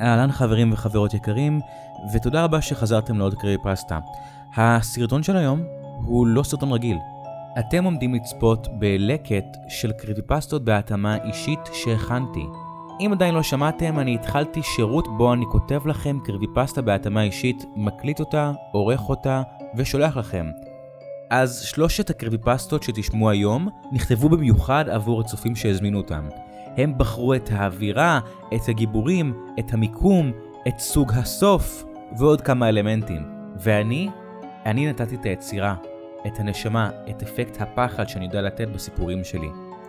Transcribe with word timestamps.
אהלן 0.00 0.32
חברים 0.32 0.72
וחברות 0.72 1.14
יקרים, 1.14 1.60
ותודה 2.14 2.44
רבה 2.44 2.60
שחזרתם 2.60 3.18
לעוד 3.18 3.34
קריבי 3.34 3.62
פסטה. 3.62 3.98
הסרטון 4.56 5.22
של 5.22 5.36
היום 5.36 5.62
הוא 6.04 6.26
לא 6.26 6.42
סרטון 6.42 6.72
רגיל. 6.72 6.96
אתם 7.58 7.84
עומדים 7.84 8.14
לצפות 8.14 8.68
בלקט 8.78 9.56
של 9.68 9.92
קריבי 9.92 10.22
פסטות 10.22 10.64
בהתאמה 10.64 11.16
אישית 11.24 11.60
שהכנתי. 11.72 12.44
אם 13.00 13.10
עדיין 13.12 13.34
לא 13.34 13.42
שמעתם, 13.42 13.98
אני 13.98 14.14
התחלתי 14.14 14.62
שירות 14.62 15.08
בו 15.18 15.32
אני 15.32 15.44
כותב 15.50 15.86
לכם 15.86 16.18
קריבי 16.24 16.46
פסטה 16.54 16.82
בהתאמה 16.82 17.22
אישית, 17.22 17.64
מקליט 17.76 18.20
אותה, 18.20 18.52
עורך 18.72 19.08
אותה 19.08 19.42
ושולח 19.76 20.16
לכם. 20.16 20.46
אז 21.30 21.60
שלושת 21.60 22.10
הקריבי 22.10 22.38
פסטות 22.38 22.82
שתשמעו 22.82 23.30
היום 23.30 23.68
נכתבו 23.92 24.28
במיוחד 24.28 24.88
עבור 24.88 25.20
הצופים 25.20 25.56
שהזמינו 25.56 25.98
אותם. 25.98 26.28
הם 26.76 26.98
בחרו 26.98 27.34
את 27.34 27.48
האווירה, 27.52 28.20
את 28.54 28.68
הגיבורים, 28.68 29.34
את 29.58 29.74
המיקום, 29.74 30.32
את 30.68 30.78
סוג 30.78 31.12
הסוף 31.14 31.84
ועוד 32.18 32.40
כמה 32.40 32.68
אלמנטים. 32.68 33.22
ואני, 33.58 34.08
אני 34.66 34.88
נתתי 34.88 35.14
את 35.14 35.24
היצירה, 35.24 35.74
את 36.26 36.40
הנשמה, 36.40 36.90
את 37.10 37.22
אפקט 37.22 37.60
הפחד 37.60 38.08
שאני 38.08 38.24
יודע 38.24 38.42
לתת 38.42 38.68
בסיפורים 38.68 39.24
שלי. 39.24 39.48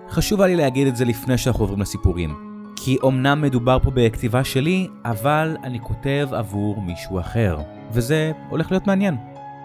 חשוב 0.10 0.42
היה 0.42 0.56
לי 0.56 0.56
להגיד 0.56 0.88
את 0.88 0.96
זה 0.96 1.06
לפני 1.06 1.38
שאנחנו 1.38 1.64
עוברים 1.64 1.82
לסיפורים. 1.82 2.54
כי 2.76 2.98
אמנם 3.08 3.42
מדובר 3.42 3.80
פה 3.80 3.92
בכתיבה 3.94 4.44
שלי, 4.44 4.88
אבל 5.06 5.58
אני 5.64 5.80
כותב 5.80 6.30
עבור 6.32 6.82
מישהו 6.82 7.20
אחר. 7.20 7.58
וזה 7.92 8.32
הולך 8.50 8.72
להיות 8.72 8.88
מעניין. 8.88 9.16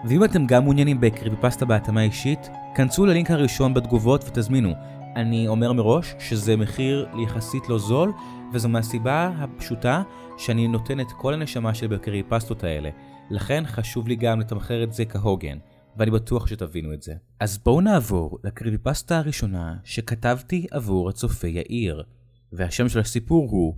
ואם 0.05 0.23
אתם 0.23 0.45
גם 0.45 0.63
מעוניינים 0.63 1.01
בקריבי 1.01 1.35
פסטה 1.41 1.65
בהתאמה 1.65 2.01
אישית, 2.01 2.49
כנסו 2.75 3.05
ללינק 3.05 3.31
הראשון 3.31 3.73
בתגובות 3.73 4.23
ותזמינו. 4.27 4.73
אני 5.15 5.47
אומר 5.47 5.73
מראש 5.73 6.15
שזה 6.19 6.55
מחיר 6.55 7.07
יחסית 7.23 7.69
לא 7.69 7.77
זול, 7.77 8.11
וזו 8.53 8.69
מהסיבה 8.69 9.27
הפשוטה 9.27 10.03
שאני 10.37 10.67
נותן 10.67 10.99
את 10.99 11.11
כל 11.11 11.33
הנשמה 11.33 11.73
שלי 11.73 11.87
בקריבי 11.87 12.29
פסטות 12.29 12.63
האלה. 12.63 12.89
לכן 13.29 13.63
חשוב 13.65 14.07
לי 14.07 14.15
גם 14.15 14.39
לתמחר 14.39 14.83
את 14.83 14.93
זה 14.93 15.05
כהוגן, 15.05 15.57
ואני 15.97 16.11
בטוח 16.11 16.47
שתבינו 16.47 16.93
את 16.93 17.01
זה. 17.01 17.13
אז 17.39 17.57
בואו 17.57 17.81
נעבור 17.81 18.39
לקריבי 18.43 18.77
פסטה 18.77 19.17
הראשונה 19.17 19.77
שכתבתי 19.83 20.67
עבור 20.71 21.09
הצופה 21.09 21.47
יאיר, 21.47 22.03
והשם 22.51 22.89
של 22.89 22.99
הסיפור 22.99 23.47
הוא 23.51 23.75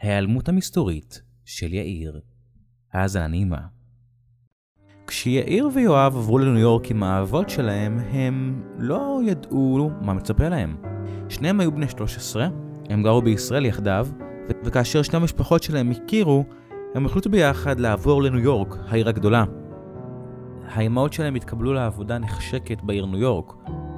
ההיעלמות 0.00 0.48
המסתורית 0.48 1.22
של 1.44 1.74
יאיר. 1.74 2.20
האזנה 2.92 3.26
נעימה. 3.26 3.81
כשיאיר 5.12 5.68
ויואב 5.74 6.16
עברו 6.16 6.38
לניו 6.38 6.58
יורק 6.58 6.90
עם 6.90 7.02
האהבות 7.02 7.50
שלהם, 7.50 7.98
הם 8.12 8.62
לא 8.78 9.20
ידעו 9.26 9.90
מה 10.00 10.12
מצפה 10.12 10.48
להם. 10.48 10.76
שניהם 11.28 11.60
היו 11.60 11.72
בני 11.72 11.88
13, 11.88 12.48
הם 12.88 13.02
גרו 13.02 13.22
בישראל 13.22 13.66
יחדיו, 13.66 14.06
ו- 14.48 14.52
וכאשר 14.64 15.02
שני 15.02 15.16
המשפחות 15.16 15.62
שלהם 15.62 15.90
הכירו, 15.90 16.44
הם 16.94 17.06
החליטו 17.06 17.30
ביחד 17.30 17.80
לעבור 17.80 18.22
לניו 18.22 18.38
יורק, 18.38 18.76
העיר 18.88 19.08
הגדולה. 19.08 19.44
האימהות 20.68 21.12
שלהם 21.12 21.34
התקבלו 21.34 21.72
לעבודה 21.72 22.18
נחשקת 22.18 22.82
בעיר 22.82 23.06
ניו 23.06 23.20
יורק, 23.20 23.52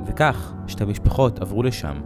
וכך 0.06 0.54
שתי 0.66 0.82
המשפחות 0.82 1.38
עברו 1.38 1.62
לשם. 1.62 2.00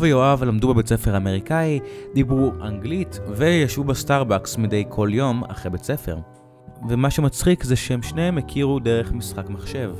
ויואב 0.00 0.44
למדו 0.44 0.74
בבית 0.74 0.86
ספר 0.86 1.16
אמריקאי, 1.16 1.80
דיברו 2.14 2.52
אנגלית 2.62 3.20
וישבו 3.28 3.84
בסטארבקס 3.84 4.56
מדי 4.56 4.84
כל 4.88 5.08
יום 5.12 5.42
אחרי 5.48 5.70
בית 5.70 5.84
ספר. 5.84 6.39
ומה 6.88 7.10
שמצחיק 7.10 7.64
זה 7.64 7.76
שהם 7.76 8.02
שניהם 8.02 8.38
הכירו 8.38 8.78
דרך 8.78 9.12
משחק 9.12 9.50
מחשב. 9.50 9.90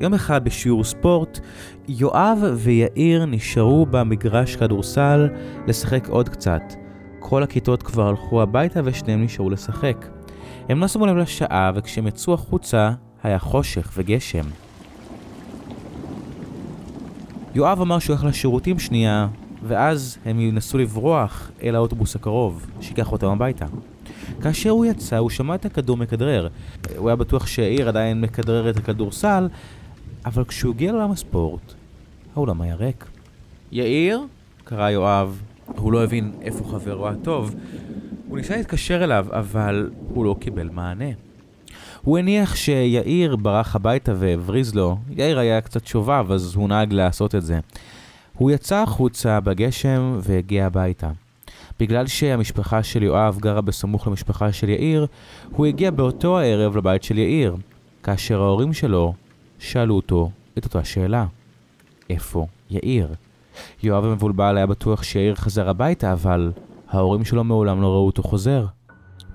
יום 0.00 0.14
אחד 0.14 0.44
בשיעור 0.44 0.84
ספורט, 0.84 1.40
יואב 1.88 2.38
ויאיר 2.56 3.24
נשארו 3.24 3.86
במגרש 3.86 4.56
כדורסל 4.56 5.28
לשחק 5.66 6.08
עוד 6.08 6.28
קצת. 6.28 6.62
כל 7.18 7.42
הכיתות 7.42 7.82
כבר 7.82 8.08
הלכו 8.08 8.42
הביתה 8.42 8.80
ושניהם 8.84 9.22
נשארו 9.22 9.50
לשחק. 9.50 10.06
הם 10.68 10.80
לא 10.80 10.88
שמו 10.88 11.06
לב 11.06 11.16
לשעה 11.16 11.72
וכשהם 11.74 12.06
יצאו 12.06 12.34
החוצה 12.34 12.90
היה 13.22 13.38
חושך 13.38 13.90
וגשם. 13.96 14.44
יואב 17.54 17.80
אמר 17.80 17.98
שהוא 17.98 18.16
הולך 18.16 18.24
לשירותים 18.24 18.78
שנייה, 18.78 19.28
ואז 19.62 20.18
הם 20.24 20.40
ינסו 20.40 20.78
לברוח 20.78 21.50
אל 21.62 21.74
האוטובוס 21.74 22.16
הקרוב, 22.16 22.66
שיקח 22.80 23.12
אותם 23.12 23.26
הביתה. 23.26 23.66
כאשר 24.42 24.70
הוא 24.70 24.86
יצא, 24.86 25.16
הוא 25.16 25.30
שמע 25.30 25.54
את 25.54 25.64
הכדור 25.64 25.96
מכדרר. 25.96 26.48
הוא 26.96 27.08
היה 27.08 27.16
בטוח 27.16 27.46
שיאיר 27.46 27.88
עדיין 27.88 28.20
מכדרר 28.20 28.70
את 28.70 28.76
הכדורסל, 28.76 29.48
אבל 30.24 30.44
כשהוא 30.44 30.74
הגיע 30.74 30.92
לעולם 30.92 31.10
הספורט, 31.10 31.74
האולם 32.36 32.60
היה 32.60 32.74
ריק. 32.74 33.04
יאיר? 33.72 34.20
קרא 34.64 34.90
יואב. 34.90 35.42
הוא 35.76 35.92
לא 35.92 36.04
הבין 36.04 36.32
איפה 36.42 36.64
חברו 36.70 37.08
הטוב. 37.08 37.54
הוא 38.28 38.38
ניסה 38.38 38.56
להתקשר 38.56 39.04
אליו, 39.04 39.26
אבל 39.30 39.90
הוא 40.14 40.24
לא 40.24 40.36
קיבל 40.40 40.68
מענה. 40.72 41.10
הוא 42.02 42.18
הניח 42.18 42.56
שיאיר 42.56 43.36
ברח 43.36 43.76
הביתה 43.76 44.12
והבריז 44.16 44.74
לו. 44.74 44.96
יאיר 45.10 45.38
היה 45.38 45.60
קצת 45.60 45.86
שובב, 45.86 46.32
אז 46.32 46.54
הוא 46.54 46.68
נהג 46.68 46.92
לעשות 46.92 47.34
את 47.34 47.42
זה. 47.42 47.58
הוא 48.34 48.50
יצא 48.50 48.76
החוצה 48.76 49.40
בגשם 49.40 50.18
והגיע 50.22 50.66
הביתה. 50.66 51.10
בגלל 51.80 52.06
שהמשפחה 52.06 52.82
של 52.82 53.02
יואב 53.02 53.38
גרה 53.40 53.60
בסמוך 53.60 54.06
למשפחה 54.06 54.52
של 54.52 54.68
יאיר, 54.68 55.06
הוא 55.50 55.66
הגיע 55.66 55.90
באותו 55.90 56.38
הערב 56.38 56.76
לבית 56.76 57.02
של 57.02 57.18
יאיר, 57.18 57.56
כאשר 58.02 58.42
ההורים 58.42 58.72
שלו 58.72 59.14
שאלו 59.58 59.94
אותו 59.94 60.30
את 60.58 60.64
אותה 60.64 60.84
שאלה. 60.84 61.26
איפה 62.10 62.46
יאיר? 62.70 63.14
יואב 63.82 64.04
המבולבל 64.04 64.56
היה 64.56 64.66
בטוח 64.66 65.02
שיאיר 65.02 65.34
חזר 65.34 65.68
הביתה, 65.68 66.12
אבל 66.12 66.52
ההורים 66.88 67.24
שלו 67.24 67.44
מעולם 67.44 67.82
לא 67.82 67.86
ראו 67.86 68.06
אותו 68.06 68.22
חוזר. 68.22 68.66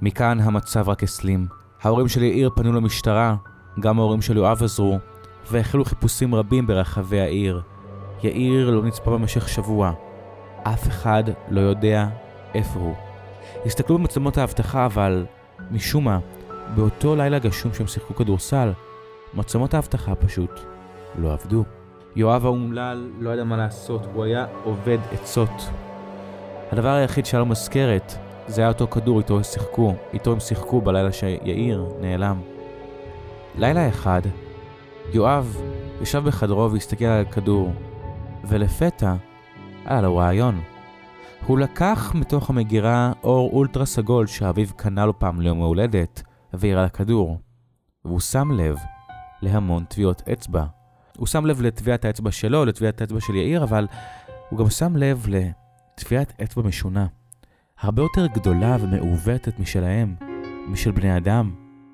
מכאן 0.01 0.39
המצב 0.39 0.89
רק 0.89 1.03
הסלים. 1.03 1.47
ההורים 1.81 2.07
של 2.07 2.23
יאיר 2.23 2.49
פנו 2.55 2.73
למשטרה, 2.73 3.35
גם 3.79 3.99
ההורים 3.99 4.21
של 4.21 4.37
יואב 4.37 4.63
עזרו, 4.63 4.97
והחלו 5.51 5.85
חיפושים 5.85 6.35
רבים 6.35 6.67
ברחבי 6.67 7.19
העיר. 7.19 7.61
יאיר 8.23 8.69
לא 8.69 8.83
נצפה 8.83 9.11
במשך 9.11 9.49
שבוע. 9.49 9.93
אף 10.63 10.87
אחד 10.87 11.23
לא 11.49 11.61
יודע 11.61 12.07
איפה 12.53 12.79
הוא. 12.79 12.93
הסתכלו 13.65 13.97
במצלמות 13.97 14.37
האבטחה, 14.37 14.85
אבל 14.85 15.25
משום 15.71 16.03
מה, 16.03 16.19
באותו 16.75 17.15
לילה 17.15 17.39
גשום 17.39 17.73
שהם 17.73 17.87
שיחקו 17.87 18.15
כדורסל, 18.15 18.71
מצלמות 19.33 19.73
האבטחה 19.73 20.15
פשוט 20.15 20.59
לא 21.17 21.33
עבדו. 21.33 21.63
יואב 22.15 22.45
האומלל 22.45 23.09
לא 23.19 23.29
ידע 23.29 23.43
מה 23.43 23.57
לעשות, 23.57 24.07
הוא 24.13 24.23
היה 24.23 24.45
עובד 24.63 24.97
עצות. 25.11 25.69
הדבר 26.71 26.89
היחיד 26.89 27.25
שהיה 27.25 27.39
לו 27.39 27.45
מזכרת, 27.45 28.13
זה 28.47 28.61
היה 28.61 28.67
אותו 28.67 28.87
כדור 28.87 29.19
איתו 29.19 29.37
הם 29.37 29.43
שיחקו, 29.43 29.93
איתו 30.13 30.31
הם 30.31 30.39
שיחקו 30.39 30.81
בלילה 30.81 31.11
שיאיר 31.11 31.85
נעלם. 32.01 32.41
לילה 33.57 33.89
אחד, 33.89 34.21
יואב 35.13 35.61
ישב 36.01 36.23
בחדרו 36.23 36.71
והסתכל 36.71 37.05
על 37.05 37.21
הכדור, 37.21 37.73
ולפתע 38.47 39.15
היה 39.85 40.01
לו 40.01 40.17
רעיון. 40.17 40.61
הוא 41.47 41.59
לקח 41.59 42.11
מתוך 42.15 42.49
המגירה 42.49 43.11
אור 43.23 43.49
אולטרה 43.53 43.85
סגול 43.85 44.27
שאביו 44.27 44.67
קנה 44.75 45.05
לו 45.05 45.19
פעם 45.19 45.41
ליום 45.41 45.61
ההולדת, 45.61 46.23
והעיר 46.53 46.79
על 46.79 46.85
הכדור. 46.85 47.39
והוא 48.05 48.19
שם 48.19 48.51
לב 48.51 48.77
להמון 49.41 49.83
טביעות 49.83 50.21
אצבע. 50.33 50.65
הוא 51.17 51.27
שם 51.27 51.45
לב 51.45 51.61
לטביעת 51.61 52.05
האצבע 52.05 52.31
שלו, 52.31 52.65
לטביעת 52.65 53.01
האצבע 53.01 53.21
של 53.21 53.35
יאיר, 53.35 53.63
אבל 53.63 53.87
הוא 54.49 54.59
גם 54.59 54.69
שם 54.69 54.95
לב 54.95 55.25
לטביעת 55.29 56.33
אצבע 56.43 56.63
משונה. 56.63 57.07
הרבה 57.79 58.01
יותר 58.01 58.27
גדולה 58.27 58.77
ומעוותת 58.79 59.59
משלהם, 59.59 60.15
משל 60.67 60.91
בני 60.91 61.17
אדם. 61.17 61.51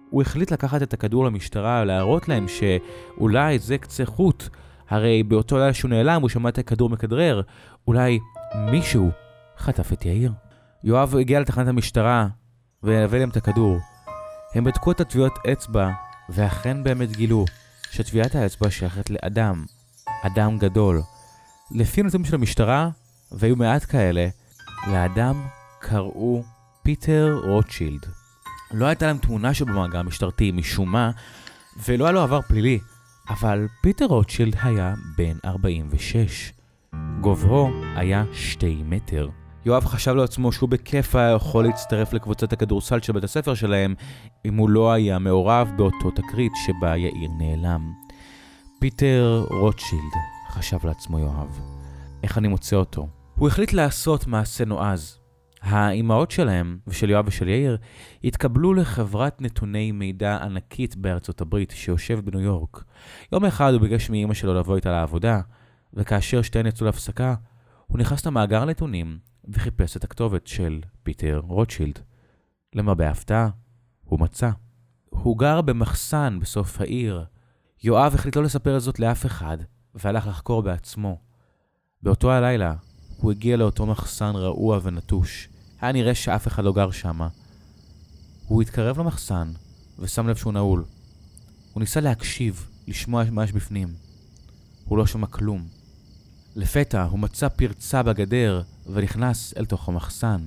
הוא 0.09 0.21
החליט 0.21 0.51
לקחת 0.51 0.81
את 0.81 0.93
הכדור 0.93 1.25
למשטרה, 1.25 1.85
להראות 1.85 2.29
להם 2.29 2.45
שאולי 2.47 3.59
זה 3.59 3.77
קצה 3.77 4.05
חוט. 4.05 4.49
הרי 4.89 5.23
באותו 5.23 5.57
לילה 5.57 5.73
שהוא 5.73 5.89
נעלם 5.89 6.21
הוא 6.21 6.29
שמע 6.29 6.49
את 6.49 6.57
הכדור 6.57 6.89
מכדרר. 6.89 7.41
אולי 7.87 8.19
מישהו 8.55 9.09
חטף 9.59 9.93
את 9.93 10.05
יאיר. 10.05 10.31
יואב 10.83 11.15
הגיע 11.15 11.39
לתחנת 11.39 11.67
המשטרה 11.67 12.27
והביא 12.83 13.19
להם 13.19 13.29
את 13.29 13.37
הכדור. 13.37 13.77
הם 14.55 14.63
בדקו 14.63 14.91
את 14.91 14.99
הטביעות 15.01 15.33
אצבע, 15.51 15.89
ואכן 16.29 16.83
באמת 16.83 17.11
גילו 17.11 17.45
שטביעת 17.91 18.35
האצבע 18.35 18.69
שייכת 18.69 19.09
לאדם. 19.09 19.65
אדם 20.21 20.57
גדול. 20.57 21.01
לפי 21.71 22.03
נתונים 22.03 22.25
של 22.25 22.35
המשטרה, 22.35 22.89
והיו 23.31 23.55
מעט 23.55 23.85
כאלה, 23.85 24.27
לאדם 24.87 25.45
קראו 25.79 26.43
פיטר 26.83 27.39
רוטשילד. 27.43 28.05
לא 28.71 28.85
הייתה 28.85 29.07
להם 29.07 29.17
תמונה 29.17 29.53
שלו 29.53 29.67
במאגר 29.67 29.99
המשטרתי 29.99 30.51
משום 30.51 30.91
מה, 30.91 31.11
ולא 31.87 32.05
היה 32.05 32.11
לו 32.11 32.21
עבר 32.21 32.41
פלילי, 32.41 32.79
אבל 33.29 33.67
פיטר 33.81 34.05
רוטשילד 34.05 34.55
היה 34.63 34.93
בן 35.17 35.37
46. 35.45 36.53
גובהו 37.21 37.69
היה 37.95 38.23
2 38.33 38.89
מטר. 38.89 39.29
יואב 39.65 39.85
חשב 39.85 40.15
לעצמו 40.15 40.51
שהוא 40.51 40.69
בכיף 40.69 41.15
היה 41.15 41.31
יכול 41.31 41.65
להצטרף 41.65 42.13
לקבוצת 42.13 42.53
הכדורסל 42.53 43.01
של 43.01 43.13
בית 43.13 43.23
הספר 43.23 43.53
שלהם, 43.53 43.95
אם 44.45 44.57
הוא 44.57 44.69
לא 44.69 44.91
היה 44.91 45.19
מעורב 45.19 45.71
באותו 45.77 46.11
תקרית 46.11 46.51
שבה 46.65 46.97
יאיר 46.97 47.29
נעלם. 47.37 47.93
פיטר 48.79 49.45
רוטשילד, 49.49 50.13
חשב 50.49 50.77
לעצמו 50.83 51.19
יואב. 51.19 51.59
איך 52.23 52.37
אני 52.37 52.47
מוצא 52.47 52.75
אותו? 52.75 53.07
הוא 53.35 53.47
החליט 53.47 53.73
לעשות 53.73 54.27
מעשה 54.27 54.65
נועז. 54.65 55.19
האימהות 55.61 56.31
שלהם, 56.31 56.77
ושל 56.87 57.09
יואב 57.09 57.27
ושל 57.27 57.47
יאיר, 57.47 57.77
התקבלו 58.23 58.73
לחברת 58.73 59.41
נתוני 59.41 59.91
מידע 59.91 60.37
ענקית 60.41 60.95
בארצות 60.95 61.41
הברית, 61.41 61.73
שיושב 61.75 62.19
בניו 62.19 62.41
יורק. 62.41 62.83
יום 63.33 63.45
אחד 63.45 63.73
הוא 63.73 63.81
ביקש 63.81 64.09
מאימא 64.09 64.33
שלו 64.33 64.53
לבוא 64.53 64.75
איתה 64.75 64.91
לעבודה, 64.91 65.41
וכאשר 65.93 66.41
שתיהן 66.41 66.65
יצאו 66.65 66.85
להפסקה, 66.85 67.35
הוא 67.87 67.99
נכנס 67.99 68.25
למאגר 68.25 68.65
נתונים 68.65 69.17
וחיפש 69.49 69.97
את 69.97 70.03
הכתובת 70.03 70.47
של 70.47 70.81
פיטר 71.03 71.41
רוטשילד. 71.43 71.99
למרבה 72.73 73.07
ההפתעה, 73.07 73.49
הוא 74.03 74.19
מצא. 74.19 74.49
הוא 75.09 75.37
גר 75.37 75.61
במחסן 75.61 76.39
בסוף 76.41 76.81
העיר. 76.81 77.25
יואב 77.83 78.15
החליט 78.15 78.35
לא 78.35 78.43
לספר 78.43 78.77
את 78.77 78.81
זאת 78.81 78.99
לאף 78.99 79.25
אחד, 79.25 79.57
והלך 79.95 80.27
לחקור 80.27 80.61
בעצמו. 80.61 81.17
באותו 82.03 82.31
הלילה, 82.31 82.75
הוא 83.17 83.31
הגיע 83.31 83.57
לאותו 83.57 83.85
מחסן 83.85 84.35
רעוע 84.35 84.79
ונטוש. 84.83 85.49
היה 85.81 85.91
נראה 85.91 86.15
שאף 86.15 86.47
אחד 86.47 86.63
לא 86.63 86.73
גר 86.73 86.91
שמה. 86.91 87.27
הוא 88.47 88.61
התקרב 88.61 88.99
למחסן, 88.99 89.51
ושם 89.99 90.27
לב 90.27 90.35
שהוא 90.35 90.53
נעול. 90.53 90.83
הוא 91.73 91.81
ניסה 91.81 91.99
להקשיב, 91.99 92.69
לשמוע 92.87 93.23
מה 93.31 93.43
יש 93.43 93.51
בפנים. 93.51 93.87
הוא 94.85 94.97
לא 94.97 95.05
שמע 95.05 95.27
כלום. 95.27 95.67
לפתע 96.55 97.03
הוא 97.03 97.19
מצא 97.19 97.49
פרצה 97.49 98.03
בגדר, 98.03 98.61
ונכנס 98.93 99.53
אל 99.57 99.65
תוך 99.65 99.89
המחסן. 99.89 100.37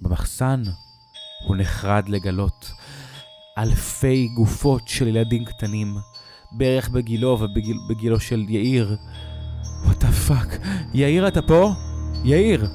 במחסן 0.00 0.62
הוא 1.46 1.56
נחרד 1.56 2.08
לגלות 2.08 2.70
אלפי 3.58 4.28
גופות 4.28 4.88
של 4.88 5.08
ילדים 5.08 5.44
קטנים, 5.44 5.96
בערך 6.52 6.88
בגילו 6.88 7.38
ובגילו 7.40 8.20
של 8.20 8.44
יאיר. 8.48 8.96
What 9.84 10.04
the 10.04 10.12
fuck, 10.12 10.58
יאיר 10.94 11.28
אתה 11.28 11.42
פה? 11.42 11.72
יאיר! 12.24 12.66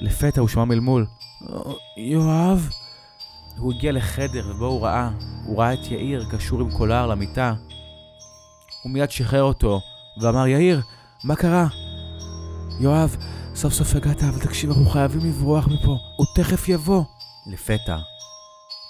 לפתע 0.00 0.40
הוא 0.40 0.48
שמע 0.48 0.64
מלמול. 0.64 1.06
יואב? 1.96 2.70
הוא 3.56 3.72
הגיע 3.72 3.92
לחדר 3.92 4.50
ובו 4.50 4.66
הוא 4.66 4.82
ראה, 4.82 5.10
הוא 5.44 5.58
ראה 5.58 5.72
את 5.72 5.90
יאיר 5.90 6.24
קשור 6.30 6.60
עם 6.60 6.70
כולו 6.70 7.06
למיטה. 7.06 7.54
הוא 8.82 8.92
מיד 8.92 9.10
שחרר 9.10 9.42
אותו 9.42 9.80
ואמר, 10.20 10.46
יאיר, 10.46 10.80
מה 11.24 11.36
קרה? 11.36 11.66
יואב, 12.80 13.16
סוף 13.54 13.72
סוף 13.72 13.94
הגעת, 13.94 14.22
אבל 14.22 14.40
תקשיב, 14.40 14.70
אנחנו 14.70 14.86
חייבים 14.86 15.20
לברוח 15.24 15.68
מפה, 15.68 15.98
הוא 16.16 16.26
תכף 16.34 16.68
יבוא. 16.68 17.04
לפתע, 17.46 17.98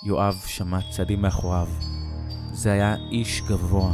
יואב 0.06 0.34
שמע 0.46 0.78
צעדים 0.90 1.22
מאחוריו. 1.22 1.68
זה 2.52 2.72
היה 2.72 2.96
איש 3.10 3.42
גבוה. 3.48 3.92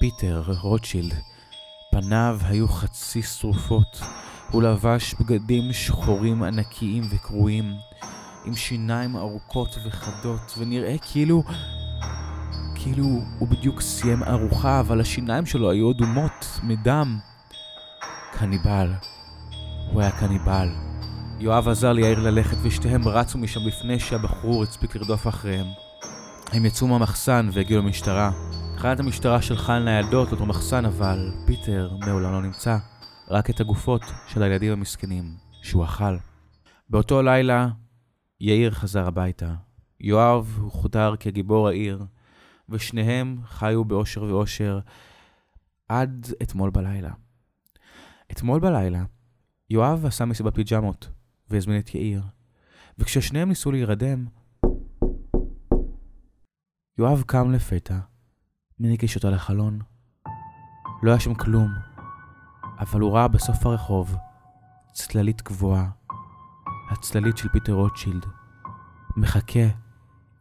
פיטר 0.00 0.42
רוטשילד. 0.60 1.14
פניו 1.92 2.38
היו 2.42 2.68
חצי 2.68 3.22
שרופות. 3.22 4.00
הוא 4.50 4.62
לבש 4.62 5.14
בגדים 5.20 5.72
שחורים 5.72 6.42
ענקיים 6.42 7.02
וקרועים, 7.10 7.74
עם 8.44 8.56
שיניים 8.56 9.16
ארוכות 9.16 9.78
וחדות, 9.84 10.54
ונראה 10.58 10.96
כאילו... 11.12 11.42
כאילו 12.74 13.06
הוא 13.38 13.48
בדיוק 13.48 13.80
סיים 13.80 14.22
ארוחה, 14.22 14.80
אבל 14.80 15.00
השיניים 15.00 15.46
שלו 15.46 15.70
היו 15.70 15.90
אדומות 15.90 16.60
מדם. 16.62 17.18
קניבל. 18.38 18.92
הוא 19.92 20.00
היה 20.00 20.10
קניבל. 20.10 20.68
יואב 21.38 21.68
עזר 21.68 21.92
ליאיר 21.92 22.20
ללכת 22.20 22.56
ושתיהם 22.62 23.08
רצו 23.08 23.38
משם 23.38 23.60
לפני 23.66 23.98
שהבחור 23.98 24.62
הספיק 24.62 24.96
לרדוף 24.96 25.28
אחריהם. 25.28 25.66
הם 26.52 26.64
יצאו 26.64 26.86
מהמחסן 26.88 27.48
והגיעו 27.52 27.82
למשטרה. 27.82 28.30
תחנת 28.76 29.00
המשטרה 29.00 29.42
שלחה 29.42 29.78
ניידות 29.78 30.28
לאותו 30.28 30.46
מחסן, 30.46 30.84
אבל 30.84 31.32
פיטר 31.46 31.90
מעולם 32.06 32.32
לא 32.32 32.42
נמצא. 32.42 32.76
רק 33.28 33.50
את 33.50 33.60
הגופות 33.60 34.02
של 34.26 34.42
הילדים 34.42 34.72
המסכנים 34.72 35.24
שהוא 35.62 35.84
אכל. 35.84 36.16
באותו 36.90 37.22
לילה 37.22 37.68
יאיר 38.40 38.70
חזר 38.70 39.06
הביתה. 39.06 39.54
יואב 40.00 40.58
הוכתר 40.62 41.14
כגיבור 41.20 41.68
העיר, 41.68 42.04
ושניהם 42.68 43.36
חיו 43.46 43.84
באושר 43.84 44.22
ואושר 44.22 44.80
עד 45.88 46.26
אתמול 46.42 46.70
בלילה. 46.70 47.10
אתמול 48.32 48.60
בלילה 48.60 49.04
יואב 49.70 50.06
עשה 50.06 50.24
מסיבת 50.24 50.54
פיג'מות 50.54 51.08
והזמין 51.50 51.78
את 51.78 51.94
יאיר, 51.94 52.22
וכששניהם 52.98 53.48
ניסו 53.48 53.72
להירדם, 53.72 54.26
יואב 56.98 57.22
קם 57.26 57.52
לפתע, 57.52 57.98
מניקיש 58.80 59.16
אותה 59.16 59.30
לחלון. 59.30 59.78
לא 61.02 61.10
היה 61.10 61.20
שם 61.20 61.34
כלום, 61.34 61.70
אבל 62.78 63.00
הוא 63.00 63.12
ראה 63.12 63.28
בסוף 63.28 63.66
הרחוב 63.66 64.16
צללית 64.92 65.42
גבוהה, 65.42 65.90
הצללית 66.90 67.36
של 67.36 67.48
פיטר 67.48 67.72
רוטשילד, 67.72 68.26
מחכה 69.16 69.66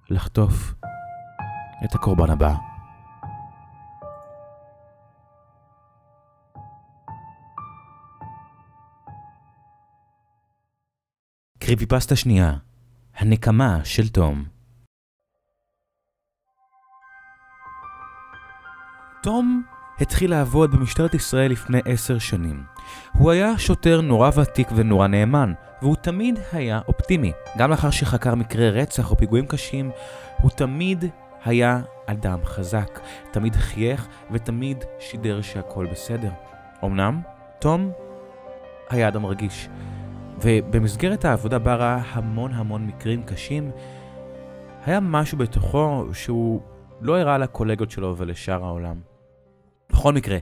לחטוף 0.09 0.73
את 1.85 1.95
הקורבן 1.95 2.29
הבא. 2.29 2.70
קריפיפסטה 11.71 12.15
שנייה, 12.15 12.53
הנקמה 13.15 13.79
של 13.83 14.09
תום. 14.09 14.43
תום 19.23 19.63
התחיל 19.99 20.31
לעבוד 20.31 20.71
במשטרת 20.71 21.13
ישראל 21.13 21.51
לפני 21.51 21.79
עשר 21.85 22.19
שנים. 22.19 22.63
הוא 23.13 23.31
היה 23.31 23.57
שוטר 23.57 24.01
נורא 24.01 24.29
ותיק 24.35 24.67
ונורא 24.75 25.07
נאמן, 25.07 25.53
והוא 25.81 25.95
תמיד 25.95 26.39
היה 26.51 26.81
אופטימי. 26.87 27.31
גם 27.57 27.69
לאחר 27.69 27.89
שחקר 27.89 28.35
מקרי 28.35 28.71
רצח 28.71 29.11
או 29.11 29.17
פיגועים 29.17 29.45
קשים, 29.47 29.91
הוא 30.41 30.51
תמיד 30.51 31.05
היה 31.45 31.81
אדם 32.05 32.39
חזק, 32.45 32.99
תמיד 33.31 33.55
חייך 33.55 34.07
ותמיד 34.31 34.83
שידר 34.99 35.41
שהכל 35.41 35.87
בסדר. 35.91 36.31
אמנם, 36.83 37.21
תום 37.59 37.91
היה 38.89 39.07
אדם 39.07 39.25
רגיש, 39.25 39.69
ובמסגרת 40.43 41.25
העבודה 41.25 41.59
בה 41.59 41.75
ראה 41.75 42.01
המון 42.11 42.53
המון 42.53 42.87
מקרים 42.87 43.23
קשים, 43.23 43.71
היה 44.85 44.99
משהו 44.99 45.37
בתוכו 45.37 46.05
שהוא 46.13 46.61
לא 47.01 47.19
הראה 47.19 47.37
לקולגות 47.37 47.91
שלו 47.91 48.15
ולשאר 48.17 48.63
העולם. 48.63 48.95
בכל 49.89 50.13
מקרה, 50.13 50.37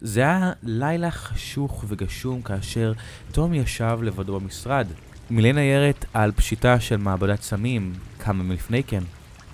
זה 0.00 0.20
היה 0.20 0.52
לילה 0.62 1.10
חשוך 1.10 1.84
וגשום 1.88 2.42
כאשר 2.42 2.92
תום 3.32 3.54
ישב 3.54 3.98
לבדו 4.02 4.40
במשרד. 4.40 4.86
מילא 5.30 5.52
ניירת 5.52 6.04
על 6.14 6.32
פשיטה 6.32 6.80
של 6.80 6.96
מעבדת 6.96 7.42
סמים 7.42 7.92
כמה 8.18 8.42
מלפני 8.42 8.82
כן, 8.82 9.02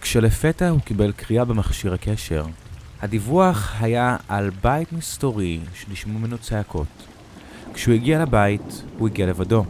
כשלפתע 0.00 0.68
הוא 0.68 0.80
קיבל 0.80 1.12
קריאה 1.12 1.44
במכשיר 1.44 1.94
הקשר. 1.94 2.44
הדיווח 3.02 3.74
היה 3.80 4.16
על 4.28 4.50
בית 4.62 4.92
מסתורי 4.92 5.60
שנשמעו 5.74 6.18
ממנו 6.18 6.38
צעקות. 6.38 6.86
כשהוא 7.74 7.94
הגיע 7.94 8.22
לבית, 8.22 8.82
הוא 8.98 9.08
הגיע 9.08 9.26
לבדו. 9.26 9.64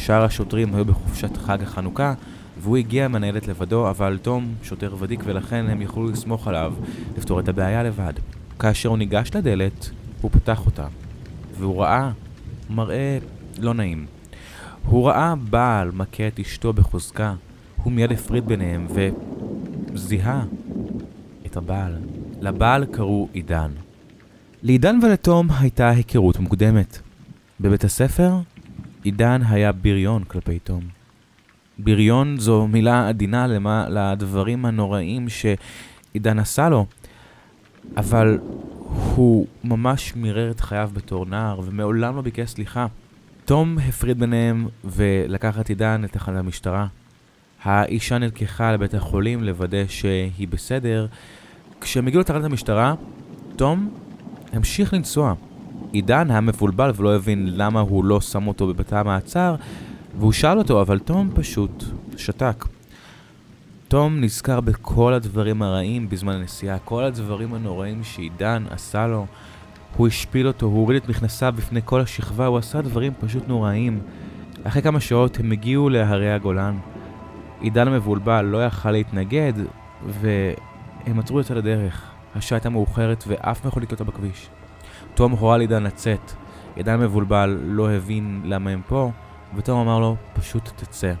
שאר 0.00 0.24
השוטרים 0.24 0.74
היו 0.74 0.84
בחופשת 0.84 1.36
חג 1.36 1.62
החנוכה, 1.62 2.14
והוא 2.60 2.76
הגיע 2.76 3.04
עם 3.04 3.14
הניידת 3.14 3.48
לבדו, 3.48 3.90
אבל 3.90 4.18
תום 4.22 4.54
שוטר 4.62 4.94
ותיק 4.98 5.20
ולכן 5.24 5.66
הם 5.68 5.82
יכלו 5.82 6.06
לסמוך 6.06 6.48
עליו 6.48 6.74
לפתור 7.18 7.40
את 7.40 7.48
הבעיה 7.48 7.82
לבד. 7.82 8.12
כאשר 8.58 8.88
הוא 8.88 8.98
ניגש 8.98 9.30
לדלת, 9.34 9.90
הוא 10.20 10.30
פתח 10.30 10.66
אותה, 10.66 10.86
והוא 11.58 11.82
ראה 11.82 12.10
מראה 12.70 13.18
לא 13.58 13.74
נעים. 13.74 14.06
הוא 14.86 15.08
ראה 15.08 15.34
בעל 15.50 15.90
מכה 15.94 16.28
את 16.28 16.40
אשתו 16.40 16.72
בחוזקה, 16.72 17.34
הוא 17.82 17.92
מיד 17.92 18.12
הפריד 18.12 18.46
ביניהם 18.46 18.86
וזיהה 19.94 20.44
את 21.46 21.56
הבעל. 21.56 21.96
לבעל 22.40 22.84
קראו 22.84 23.28
עידן. 23.32 23.70
לעידן 24.62 24.98
ולתום 25.02 25.48
הייתה 25.50 25.88
היכרות 25.88 26.38
מוקדמת. 26.38 26.98
בבית 27.60 27.84
הספר, 27.84 28.34
עידן 29.02 29.40
היה 29.48 29.72
בריון 29.72 30.24
כלפי 30.24 30.58
תום. 30.58 30.80
בריון 31.78 32.38
זו 32.38 32.68
מילה 32.68 33.08
עדינה 33.08 33.46
למה, 33.46 33.86
לדברים 33.88 34.64
הנוראים 34.64 35.26
שעידן 35.28 36.38
עשה 36.38 36.68
לו, 36.68 36.86
אבל 37.96 38.38
הוא 39.14 39.46
ממש 39.64 40.16
מירר 40.16 40.50
את 40.50 40.60
חייו 40.60 40.90
בתור 40.92 41.26
נער, 41.26 41.60
ומעולם 41.64 42.16
לא 42.16 42.22
ביקש 42.22 42.50
סליחה. 42.50 42.86
תום 43.44 43.78
הפריד 43.78 44.18
ביניהם 44.18 44.68
ולקח 44.84 45.60
את 45.60 45.68
עידן 45.68 46.02
לתחנת 46.02 46.36
המשטרה. 46.36 46.86
האישה 47.62 48.18
נלקחה 48.18 48.72
לבית 48.72 48.94
החולים 48.94 49.44
לוודא 49.44 49.86
שהיא 49.88 50.48
בסדר. 50.48 51.06
כשהם 51.80 52.06
הגיעו 52.06 52.20
לתחנת 52.20 52.44
המשטרה, 52.44 52.94
תום 53.56 53.90
המשיך 54.52 54.94
לנסוע. 54.94 55.34
עידן 55.92 56.30
היה 56.30 56.40
מבולבל 56.40 56.92
ולא 56.96 57.16
הבין 57.16 57.46
למה 57.56 57.80
הוא 57.80 58.04
לא 58.04 58.20
שם 58.20 58.46
אותו 58.46 58.66
בבתי 58.66 58.96
המעצר, 58.96 59.54
והוא 60.18 60.32
שאל 60.32 60.58
אותו, 60.58 60.80
אבל 60.82 60.98
תום 60.98 61.30
פשוט 61.34 61.84
שתק. 62.16 62.64
תום 63.88 64.20
נזכר 64.20 64.60
בכל 64.60 65.12
הדברים 65.12 65.62
הרעים 65.62 66.08
בזמן 66.08 66.32
הנסיעה, 66.32 66.78
כל 66.78 67.04
הדברים 67.04 67.54
הנוראים 67.54 68.04
שעידן 68.04 68.64
עשה 68.70 69.06
לו. 69.06 69.26
הוא 69.96 70.06
השפיל 70.06 70.46
אותו, 70.46 70.66
הוא 70.66 70.80
הוריד 70.80 71.02
את 71.02 71.08
מכנסיו 71.08 71.54
בפני 71.56 71.80
כל 71.84 72.00
השכבה, 72.00 72.46
הוא 72.46 72.58
עשה 72.58 72.82
דברים 72.82 73.12
פשוט 73.20 73.48
נוראים. 73.48 74.00
אחרי 74.64 74.82
כמה 74.82 75.00
שעות 75.00 75.40
הם 75.40 75.52
הגיעו 75.52 75.88
להרי 75.88 76.32
הגולן. 76.32 76.76
עידן 77.60 77.88
המבולבל 77.88 78.44
לא 78.44 78.66
יכל 78.66 78.90
להתנגד, 78.90 79.52
והם 80.06 81.18
עצרו 81.18 81.40
את 81.40 81.50
הדרך. 81.50 82.10
השעה 82.34 82.56
הייתה 82.56 82.70
מאוחרת 82.70 83.24
ואף 83.26 83.66
מכונית 83.66 83.92
לא 83.92 83.94
הייתה 83.94 84.04
בכביש. 84.04 84.50
תום 85.14 85.32
הורה 85.32 85.56
לעידן 85.58 85.82
לצאת. 85.82 86.32
עידן 86.76 86.92
המבולבל 86.92 87.60
לא 87.62 87.90
הבין 87.90 88.42
למה 88.44 88.70
הם 88.70 88.80
פה, 88.88 89.10
ותום 89.54 89.80
אמר 89.80 89.98
לו, 89.98 90.16
פשוט 90.32 90.68
תצא. 90.76 91.12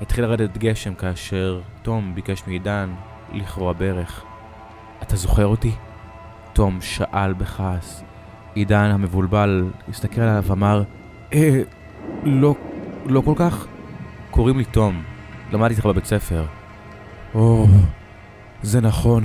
התחיל 0.00 0.24
לרדת 0.24 0.58
גשם 0.58 0.94
כאשר 0.94 1.60
תום 1.82 2.14
ביקש 2.14 2.42
מעידן 2.46 2.94
לכרוע 3.32 3.72
ברך. 3.72 4.24
אתה 5.02 5.16
זוכר 5.16 5.46
אותי? 5.46 5.72
תום 6.52 6.80
שאל 6.80 7.32
בכעס. 7.32 8.04
עידן 8.54 8.90
המבולבל 8.90 9.70
הסתכל 9.88 10.20
עליו 10.20 10.44
ואמר, 10.46 10.82
אה, 11.32 11.62
לא, 12.24 12.54
לא 13.06 13.20
כל 13.20 13.34
כך. 13.36 13.66
קוראים 14.30 14.58
לי 14.58 14.64
תום, 14.64 15.02
למדתי 15.52 15.74
איתך 15.74 15.86
בבית 15.86 16.04
ספר. 16.04 16.44
או, 17.34 17.66
זה 18.62 18.80
נכון. 18.80 19.24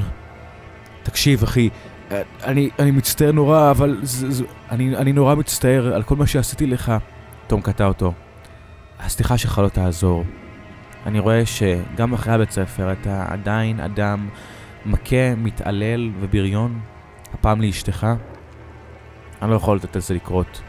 תקשיב, 1.03 1.43
אחי, 1.43 1.69
אני, 2.43 2.69
אני 2.79 2.91
מצטער 2.91 3.31
נורא, 3.31 3.71
אבל 3.71 3.99
זה, 4.01 4.31
זה, 4.31 4.43
אני, 4.71 4.97
אני 4.97 5.13
נורא 5.13 5.35
מצטער 5.35 5.95
על 5.95 6.03
כל 6.03 6.15
מה 6.15 6.27
שעשיתי 6.27 6.67
לך. 6.67 6.93
תום 7.47 7.61
קטע 7.61 7.85
אותו. 7.85 8.13
הסליחה 8.99 9.37
שלך 9.37 9.57
לא 9.63 9.69
תעזור. 9.69 10.25
אני 11.05 11.19
רואה 11.19 11.45
שגם 11.45 12.13
אחרי 12.13 12.33
הבית 12.33 12.51
ספר 12.51 12.91
אתה 12.91 13.25
עדיין 13.29 13.79
אדם 13.79 14.29
מכה, 14.85 15.35
מתעלל 15.37 16.11
ובריון, 16.19 16.79
הפעם 17.33 17.61
לאשתך. 17.61 18.07
אני 19.41 19.51
לא 19.51 19.55
יכול 19.55 19.77
לתת 19.77 19.95
לזה 19.95 20.13
לקרות. 20.13 20.61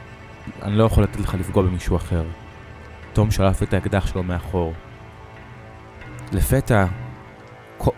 אני 0.63 0.79
לא 0.79 0.85
יכול 0.85 1.03
לתת 1.03 1.21
לך 1.21 1.35
לפגוע 1.35 1.63
במישהו 1.63 1.97
אחר. 1.97 2.25
תום 3.13 3.31
שלף 3.31 3.63
את 3.63 3.75
האקדח 3.75 4.07
שלו 4.07 4.23
מאחור. 4.23 4.73
לפתע, 6.33 6.87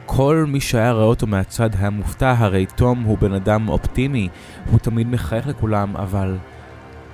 כל 0.07 0.45
מי 0.49 0.61
שהיה 0.61 0.93
רואה 0.93 1.05
אותו 1.05 1.27
מהצד 1.27 1.71
היה 1.79 1.91
מופתע, 1.91 2.35
הרי 2.39 2.67
תום 2.67 3.03
הוא 3.03 3.19
בן 3.19 3.33
אדם 3.33 3.69
אופטימי, 3.69 4.29
הוא 4.71 4.79
תמיד 4.79 5.09
מחייך 5.09 5.47
לכולם, 5.47 5.97
אבל 5.97 6.37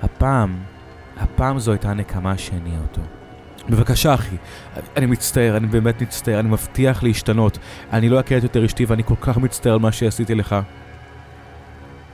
הפעם, 0.03 0.57
הפעם 1.17 1.59
זו 1.59 1.71
הייתה 1.71 1.89
הנקמה 1.89 2.37
שהניעה 2.37 2.81
אותו. 2.81 3.01
בבקשה 3.69 4.13
אחי, 4.13 4.35
אני 4.97 5.05
מצטער, 5.05 5.57
אני 5.57 5.67
באמת 5.67 6.01
מצטער, 6.01 6.39
אני 6.39 6.49
מבטיח 6.49 7.03
להשתנות. 7.03 7.57
אני 7.93 8.09
לא 8.09 8.19
אקראת 8.19 8.43
יותר 8.43 8.65
אשתי 8.65 8.85
ואני 8.85 9.03
כל 9.03 9.15
כך 9.21 9.37
מצטער 9.37 9.73
על 9.73 9.79
מה 9.79 9.91
שעשיתי 9.91 10.35
לך. 10.35 10.55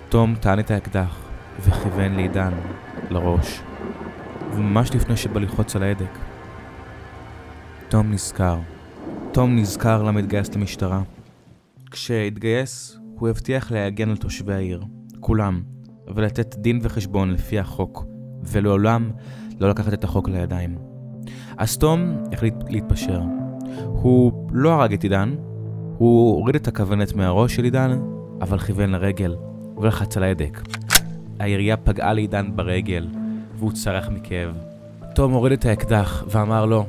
תום 0.10 0.36
טען 0.36 0.60
את 0.60 0.72
האקדח 0.72 1.18
וכיוון 1.60 2.16
לעידן 2.16 2.52
לראש, 3.10 3.62
וממש 4.54 4.96
לפני 4.96 5.18
שבא 5.18 5.40
ללחוץ 5.40 5.76
על 5.76 5.84
ההדק. 5.84 6.18
תום 7.90 8.12
נזכר. 8.12 8.58
תום 9.38 9.56
נזכר 9.56 10.04
למה 10.04 10.20
התגייס 10.20 10.56
למשטרה. 10.56 11.02
כשהתגייס, 11.92 12.98
הוא 13.20 13.30
הבטיח 13.30 13.72
להגן 13.72 14.10
על 14.10 14.18
תושבי 14.18 14.54
העיר, 14.54 14.84
כולם, 15.20 15.62
ולתת 16.08 16.56
דין 16.56 16.80
וחשבון 16.82 17.32
לפי 17.32 17.60
החוק, 17.60 18.06
ולעולם 18.44 19.12
לא 19.60 19.70
לקחת 19.70 19.94
את 19.94 20.04
החוק 20.04 20.30
לידיים. 20.30 20.78
אז 21.58 21.78
תום 21.78 22.24
החליט 22.32 22.54
להתפשר. 22.70 23.22
הוא 23.86 24.50
לא 24.52 24.74
הרג 24.74 24.94
את 24.94 25.04
עידן, 25.04 25.36
הוא 25.98 26.36
הוריד 26.36 26.56
את 26.56 26.68
הכוונת 26.68 27.16
מהראש 27.16 27.56
של 27.56 27.64
עידן, 27.64 28.00
אבל 28.42 28.60
כיוון 28.60 28.90
לרגל, 28.90 29.36
ולחץ 29.78 30.18
על 30.18 30.24
ההדק. 30.24 30.62
הירייה 31.40 31.78
פגעה 31.78 32.14
לעידן 32.14 32.52
ברגל, 32.56 33.08
והוא 33.56 33.72
צרח 33.72 34.10
מכאב. 34.10 34.56
תום 35.16 35.32
הוריד 35.32 35.54
את 35.54 35.66
האקדח 35.66 36.24
ואמר 36.28 36.66
לו, 36.66 36.86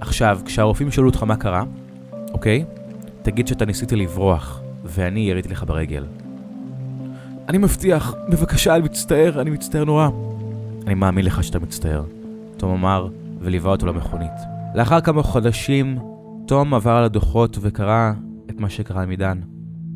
עכשיו, 0.00 0.40
כשהרופאים 0.44 0.90
שאלו 0.90 1.08
אותך 1.08 1.22
מה 1.22 1.36
קרה, 1.36 1.64
אוקיי? 2.32 2.64
תגיד 3.22 3.46
שאתה 3.46 3.64
ניסית 3.64 3.92
לברוח, 3.92 4.60
ואני 4.84 5.20
יריתי 5.20 5.48
לך 5.48 5.64
ברגל. 5.66 6.06
אני 7.48 7.58
מבטיח, 7.58 8.14
בבקשה, 8.28 8.74
אני 8.74 8.82
מצטער, 8.82 9.40
אני 9.40 9.50
מצטער 9.50 9.84
נורא. 9.84 10.08
אני 10.86 10.94
מאמין 10.94 11.24
לך 11.24 11.44
שאתה 11.44 11.58
מצטער. 11.58 12.04
תום 12.56 12.70
אמר, 12.70 13.08
וליווה 13.40 13.70
אותו 13.70 13.86
למכונית. 13.86 14.30
לאחר 14.74 15.00
כמה 15.00 15.22
חודשים, 15.22 15.98
תום 16.46 16.74
עבר 16.74 16.90
על 16.90 17.04
הדוחות 17.04 17.58
וקרא 17.60 18.12
את 18.50 18.60
מה 18.60 18.70
שקרה 18.70 19.02
עם 19.02 19.10
עידן. 19.10 19.40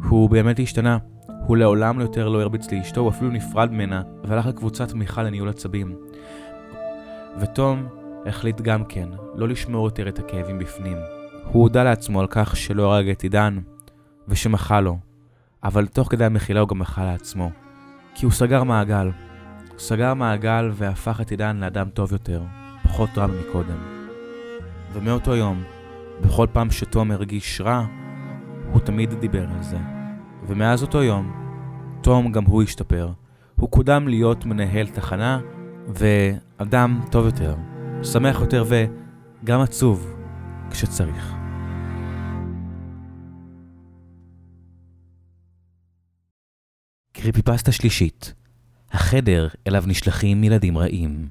הוא 0.08 0.30
באמת 0.30 0.58
השתנה. 0.58 0.98
הוא 1.46 1.56
לעולם 1.56 2.00
יותר 2.00 2.28
לא 2.28 2.40
הרביץ 2.40 2.72
לאשתו, 2.72 3.00
הוא 3.00 3.10
אפילו 3.10 3.30
נפרד 3.30 3.72
ממנה, 3.72 4.02
והלך 4.24 4.46
לקבוצת 4.46 4.88
תמיכה 4.88 5.22
לניהול 5.22 5.48
עצבים. 5.48 5.94
ותום 7.40 7.86
החליט 8.26 8.60
גם 8.60 8.84
כן 8.84 9.08
לא 9.34 9.48
לשמור 9.48 9.86
יותר 9.86 10.08
את 10.08 10.18
הכאבים 10.18 10.58
בפנים. 10.58 10.98
הוא 11.44 11.62
הודה 11.62 11.84
לעצמו 11.84 12.20
על 12.20 12.26
כך 12.30 12.56
שלא 12.56 12.94
הרג 12.94 13.08
את 13.08 13.22
עידן, 13.22 13.58
ושמחה 14.28 14.80
לו, 14.80 14.98
אבל 15.64 15.86
תוך 15.86 16.10
כדי 16.10 16.24
המחילה 16.24 16.60
הוא 16.60 16.68
גם 16.68 16.78
מחה 16.78 17.04
לעצמו. 17.04 17.50
כי 18.14 18.24
הוא 18.24 18.32
סגר 18.32 18.62
מעגל. 18.64 19.10
הוא 19.70 19.78
סגר 19.78 20.14
מעגל 20.14 20.70
והפך 20.72 21.20
את 21.20 21.30
עידן 21.30 21.56
לאדם 21.56 21.88
טוב 21.88 22.12
יותר, 22.12 22.42
פחות 22.82 23.18
רע 23.18 23.26
מקודם. 23.26 23.78
ומאותו 24.92 25.36
יום, 25.36 25.62
בכל 26.20 26.46
פעם 26.52 26.70
שתום 26.70 27.10
הרגיש 27.10 27.60
רע, 27.60 27.86
הוא 28.72 28.80
תמיד 28.80 29.14
דיבר 29.14 29.46
על 29.56 29.62
זה. 29.62 29.78
ומאז 30.46 30.82
אותו 30.82 31.02
יום, 31.02 31.32
תום 32.00 32.32
גם 32.32 32.44
הוא 32.44 32.62
השתפר. 32.62 33.12
הוא 33.56 33.70
קודם 33.70 34.08
להיות 34.08 34.46
מנהל 34.46 34.86
תחנה, 34.86 35.40
ואדם 35.88 37.00
טוב 37.10 37.26
יותר. 37.26 37.54
שמח 38.12 38.40
יותר 38.40 38.64
וגם 38.68 39.60
עצוב 39.60 40.16
כשצריך. 40.70 41.34
קריפיפסטה 47.12 47.72
שלישית 47.72 48.34
החדר 48.90 49.48
אליו 49.66 49.84
נשלחים 49.86 50.44
ילדים 50.44 50.78
רעים. 50.78 51.28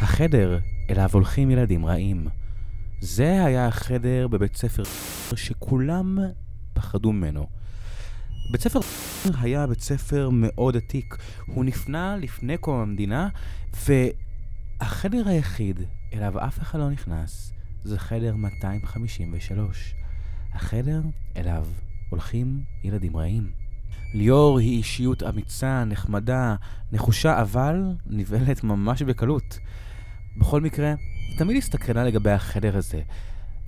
החדר 0.00 0.58
אליו 0.90 1.08
הולכים 1.12 1.50
ילדים 1.50 1.86
רעים. 1.86 2.28
זה 3.00 3.44
היה 3.44 3.66
החדר 3.66 4.28
בבית 4.28 4.56
ספר 4.56 4.82
שכולם 5.36 6.18
פחדו 6.72 7.12
ממנו. 7.12 7.46
בית 8.52 8.60
ספר 8.60 8.80
היה 9.40 9.66
בית 9.66 9.80
ספר 9.80 10.30
מאוד 10.32 10.76
עתיק. 10.76 11.16
הוא 11.46 11.64
נפנה 11.64 12.16
לפני 12.16 12.56
קום 12.56 12.80
המדינה, 12.80 13.28
ו... 13.86 13.92
החדר 14.80 15.28
היחיד 15.28 15.80
אליו 16.12 16.46
אף 16.46 16.60
אחד 16.60 16.78
לא 16.78 16.90
נכנס 16.90 17.52
זה 17.84 17.98
חדר 17.98 18.36
253. 18.36 19.94
החדר 20.52 21.00
אליו 21.36 21.66
הולכים 22.08 22.60
ילדים 22.84 23.16
רעים. 23.16 23.50
ליאור 24.14 24.58
היא 24.58 24.78
אישיות 24.78 25.22
אמיצה, 25.22 25.84
נחמדה, 25.84 26.54
נחושה, 26.92 27.42
אבל 27.42 27.82
נבהלת 28.06 28.64
ממש 28.64 29.02
בקלות. 29.02 29.58
בכל 30.36 30.60
מקרה, 30.60 30.94
היא 31.28 31.38
תמיד 31.38 31.56
הסתכלה 31.56 32.04
לגבי 32.04 32.30
החדר 32.30 32.76
הזה. 32.76 33.02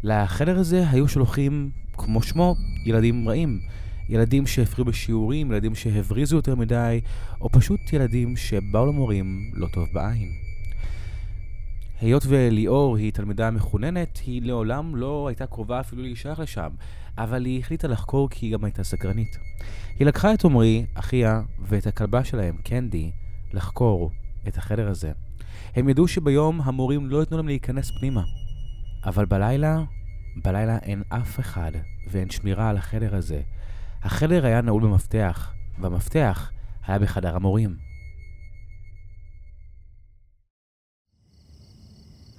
לחדר 0.03 0.59
הזה 0.59 0.91
היו 0.91 1.09
שולחים, 1.09 1.71
כמו 1.93 2.23
שמו, 2.23 2.55
ילדים 2.85 3.29
רעים. 3.29 3.61
ילדים 4.09 4.47
שהפריעו 4.47 4.87
בשיעורים, 4.87 5.53
ילדים 5.53 5.75
שהבריזו 5.75 6.37
יותר 6.37 6.55
מדי, 6.55 7.01
או 7.41 7.49
פשוט 7.53 7.81
ילדים 7.93 8.37
שבאו 8.37 8.87
למורים 8.87 9.51
לא 9.55 9.67
טוב 9.67 9.89
בעין. 9.93 10.42
היות 12.03 12.23
וליאור 12.29 12.97
היא 12.97 13.13
תלמידה 13.13 13.51
מחוננת, 13.51 14.21
היא 14.27 14.43
לעולם 14.43 14.97
לא 14.97 15.29
הייתה 15.29 15.47
קרובה 15.47 15.81
אפילו 15.81 16.03
להישאר 16.03 16.35
לשם, 16.39 16.69
אבל 17.19 17.45
היא 17.45 17.61
החליטה 17.61 17.89
לחקור 17.89 18.29
כי 18.31 18.47
היא 18.47 18.53
גם 18.53 18.65
הייתה 18.65 18.85
סקרנית. 18.85 19.39
היא 19.99 20.07
לקחה 20.07 20.35
את 20.35 20.45
עמרי, 20.45 20.87
אחיה, 20.95 21.43
ואת 21.61 21.87
הכלבה 21.87 22.25
שלהם, 22.25 22.57
קנדי, 22.65 23.11
לחקור 23.53 24.11
את 24.49 24.57
החדר 24.59 24.89
הזה. 24.89 25.13
הם 25.77 25.89
ידעו 25.89 26.09
שביום 26.09 26.61
המורים 26.65 27.11
לא 27.11 27.21
ייתנו 27.21 27.37
להם 27.37 27.47
להיכנס 27.47 27.91
פנימה. 27.91 28.23
אבל 29.05 29.25
בלילה, 29.25 29.83
בלילה 30.45 30.79
אין 30.79 31.03
אף 31.09 31.41
אחד, 31.41 31.73
ואין 32.11 32.31
שמירה 32.31 32.71
על 32.71 32.77
החדר 32.77 33.17
הזה. 33.17 33.41
החדר 34.03 34.47
היה 34.47 34.61
נעול 34.61 34.83
במפתח, 34.83 35.53
והמפתח 35.81 36.51
היה 36.87 36.99
בחדר 36.99 37.37
המורים. 37.37 37.92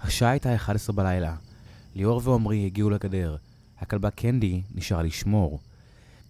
השעה 0.04 0.32
הייתה 0.32 0.56
11 0.56 0.96
בלילה. 0.96 1.36
ליאור 1.96 2.22
ועמרי 2.24 2.66
הגיעו 2.66 2.90
לגדר. 2.90 3.36
הכלבה 3.80 4.10
קנדי 4.10 4.62
נשארה 4.76 5.04
לשמור. 5.04 5.60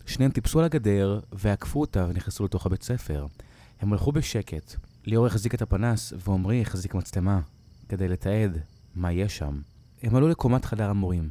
שניהם 0.06 0.32
טיפסו 0.32 0.60
על 0.60 0.66
הגדר 0.66 1.20
ועקפו 1.32 1.82
אותה 1.82 2.06
ונכנסו 2.10 2.46
לתוך 2.46 2.66
הבית 2.66 2.84
ספר. 2.84 3.26
הם 3.82 3.94
הלכו 3.94 4.12
בשקט. 4.12 4.76
ליאור 5.06 5.26
החזיק 5.26 5.56
את 5.56 5.62
הפנס 5.62 6.14
ועמרי 6.28 6.62
החזיק 6.62 6.96
מצלמה, 6.96 7.42
כדי 7.90 8.08
לתעד 8.08 8.58
מה 8.96 9.12
יש 9.12 9.38
שם. 9.38 9.62
הם 10.04 10.16
עלו 10.16 10.28
לקומת 10.28 10.66
חדר 10.66 10.90
המורים. 10.90 11.30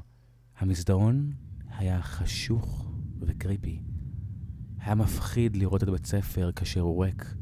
המסדרון 0.59 1.33
היה 1.79 2.03
חשוך 2.03 2.91
וקריפי. 3.21 3.79
היה 4.81 4.95
מפחיד 4.95 5.57
לראות 5.57 5.83
את 5.83 5.89
הבית 5.89 6.07
ספר 6.07 6.51
כאשר 6.57 6.81
הוא 6.81 7.05
ריק. 7.05 7.35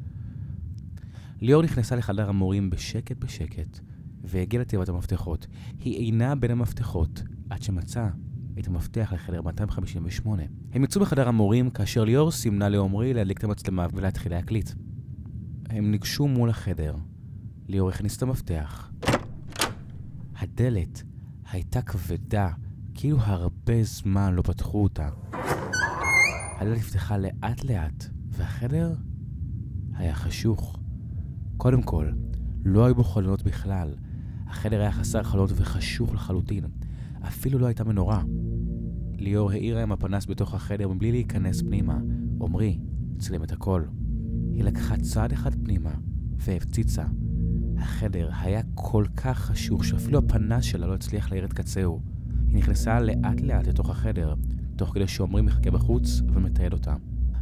ליאור 1.41 1.63
נכנסה 1.63 1.97
לחדר 1.97 2.29
המורים 2.29 2.71
בשקט 2.71 3.17
בשקט, 3.17 3.81
והגיעה 4.25 4.61
לתיבת 4.61 4.89
המפתחות. 4.89 5.47
היא 5.81 6.07
אינה 6.07 6.35
בין 6.35 6.51
המפתחות 6.51 7.23
עד 7.51 7.63
שמצאה 7.63 8.09
את 8.59 8.69
המפתח 8.69 9.13
לחדר 9.15 9.43
258. 9.43 10.43
הם 10.73 10.85
יצאו 10.85 11.01
מחדר 11.01 11.29
המורים 11.29 11.71
כאשר 11.71 12.05
ליאור 12.05 12.31
סימנה 12.31 12.69
לעומרי 12.69 13.15
להדליק 13.15 13.39
את 13.39 13.45
המצלמה 13.45 13.87
ולהתחיל 13.95 14.33
להקליט. 14.33 14.71
הם 15.71 15.91
ניגשו 15.91 16.29
מול 16.29 16.51
החדר. 16.51 16.95
ליאור 17.69 17.89
הכניס 17.89 18.17
את 18.17 18.23
המפתח. 18.23 18.91
הדלת 20.37 21.03
הייתה 21.51 21.83
כבדה, 21.83 22.49
כאילו 22.95 23.19
הרבה 23.21 23.83
זמן 23.83 24.35
לא 24.35 24.43
פתחו 24.43 24.83
אותה. 24.83 25.09
הדלת 26.59 26.79
נפתחה 26.79 27.17
לאט 27.19 27.65
לאט, 27.65 28.05
והחדר 28.29 28.95
היה 29.95 30.15
חשוך. 30.15 30.79
קודם 31.57 31.83
כל, 31.83 32.11
לא 32.65 32.87
היו 32.87 32.95
בו 32.95 33.05
חלונות 33.05 33.43
בכלל. 33.43 33.95
החדר 34.51 34.81
היה 34.81 34.93
חסר 34.93 35.23
חלונות 35.23 35.51
וחשוך 35.55 36.15
לחלוטין. 36.15 36.65
אפילו 37.21 37.59
לא 37.59 37.67
הייתה 37.67 37.85
מנורה. 37.85 38.23
ליאור 39.19 39.51
האירה 39.51 39.83
עם 39.83 39.93
הפנס 39.93 40.27
בתוך 40.27 40.55
החדר 40.55 40.89
מבלי 40.89 41.13
להיכנס 41.13 41.63
פנימה. 41.63 41.99
עמרי 42.41 42.79
צילם 43.19 43.43
את 43.43 43.53
הכל. 43.53 43.83
היא 44.53 44.65
לקחה 44.65 44.97
צעד 44.97 45.33
אחד 45.33 45.55
פנימה 45.55 45.91
והפציצה. 46.37 47.05
החדר 47.79 48.31
היה 48.41 48.61
כל 48.75 49.05
כך 49.17 49.39
חשוך 49.39 49.85
שאפילו 49.85 50.19
הפנס 50.19 50.65
שלה 50.65 50.87
לא 50.87 50.95
הצליח 50.95 51.31
להאיר 51.31 51.45
את 51.45 51.53
קצהו. 51.53 52.01
היא 52.47 52.57
נכנסה 52.57 53.01
לאט 53.01 53.41
לאט 53.41 53.67
לתוך 53.67 53.91
החדר, 53.91 54.35
תוך 54.77 54.95
כדי 54.95 55.09
שעמרי 55.09 55.43
מחכה 55.43 55.71
בחוץ 55.71 56.23
ומתעד 56.33 56.73
אותה. 56.73 56.95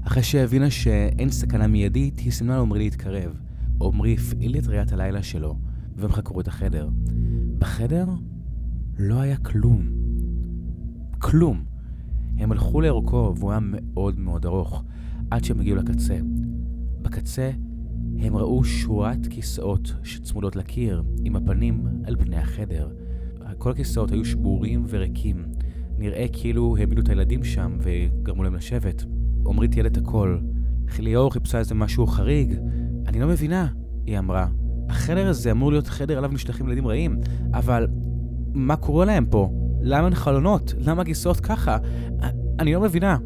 אחרי 0.03 0.23
שהבינה 0.23 0.71
שאין 0.71 1.31
סכנה 1.31 1.67
מיידית, 1.67 2.19
היא 2.19 2.33
סימנה 2.33 2.57
לעמרי 2.57 2.79
להתקרב. 2.79 3.41
עמרי 3.81 4.15
הפעיל 4.15 4.59
את 4.59 4.67
ראיית 4.67 4.93
הלילה 4.93 5.23
שלו, 5.23 5.57
והם 5.99 6.12
חקרו 6.12 6.40
את 6.40 6.49
החדר. 6.49 6.88
בחדר 7.59 8.07
לא 8.99 9.21
היה 9.21 9.37
כלום. 9.37 9.88
כלום. 11.19 11.64
הם 12.38 12.52
הלכו 12.52 12.81
לאורכו 12.81 13.35
והוא 13.38 13.50
היה 13.50 13.61
מאוד 13.62 14.19
מאוד 14.19 14.47
ארוך, 14.47 14.85
עד 15.31 15.45
שהם 15.45 15.61
הגיעו 15.61 15.76
לקצה. 15.76 16.19
בקצה 17.02 17.50
הם 18.19 18.37
ראו 18.37 18.64
שורת 18.64 19.26
כיסאות 19.31 19.93
שצמודות 20.02 20.57
לקיר, 20.57 21.02
עם 21.25 21.37
הפנים 21.37 21.87
על 22.05 22.17
פני 22.17 22.37
החדר. 22.37 22.88
כל 23.59 23.71
הכיסאות 23.71 24.11
היו 24.11 24.25
שבורים 24.25 24.85
וריקים. 24.88 25.45
נראה 25.99 26.26
כאילו 26.33 26.76
העמידו 26.76 27.02
את 27.02 27.09
הילדים 27.09 27.45
שם 27.45 27.78
וגרמו 27.81 28.43
להם 28.43 28.55
לשבת. 28.55 29.05
עמרי 29.47 29.69
תיעד 29.69 29.87
את 29.87 29.97
הכל. 29.97 30.38
ליאור 30.99 31.33
חיפשה 31.33 31.59
איזה 31.59 31.75
משהו 31.75 32.07
חריג. 32.07 32.55
אני 33.07 33.21
לא 33.21 33.28
מבינה, 33.28 33.67
היא 34.07 34.19
אמרה. 34.19 34.49
החדר 34.88 35.28
הזה 35.28 35.50
אמור 35.50 35.71
להיות 35.73 35.87
חדר 35.87 36.18
עליו 36.18 36.30
נשלחים 36.33 36.68
ילדים 36.68 36.87
רעים, 36.87 37.21
אבל 37.54 37.87
מה 38.54 38.76
קורה 38.76 39.04
להם 39.04 39.26
פה? 39.26 39.52
למה 39.80 40.07
אין 40.07 40.14
חלונות? 40.14 40.75
למה 40.78 41.02
הכיסאות 41.02 41.40
ככה? 41.40 41.78
אני 42.59 42.75
לא 42.75 42.80
מבינה. 42.80 43.18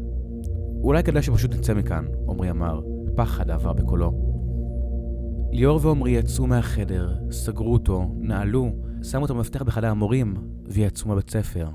אולי 0.83 1.03
כדאי 1.03 1.21
שפשוט 1.21 1.53
נצא 1.53 1.73
מכאן, 1.73 2.05
עמרי 2.29 2.49
אמר. 2.49 2.81
פחד 3.15 3.51
עבר 3.51 3.73
בקולו. 3.73 4.33
ליאור 5.51 5.85
ועמרי 5.85 6.11
יצאו 6.11 6.47
מהחדר, 6.47 7.15
סגרו 7.31 7.73
אותו, 7.73 8.15
נעלו, 8.17 8.71
שמו 9.03 9.25
את 9.25 9.29
המפתח 9.29 9.61
בחדר 9.61 9.89
המורים, 9.89 10.33
ויצאו 10.65 11.07
מהבית 11.07 11.29
ספר. 11.29 11.69